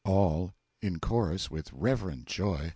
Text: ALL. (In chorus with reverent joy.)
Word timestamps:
ALL. 0.03 0.51
(In 0.81 0.99
chorus 0.99 1.51
with 1.51 1.71
reverent 1.71 2.25
joy.) 2.25 2.69